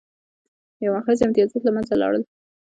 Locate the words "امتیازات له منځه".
1.25-1.93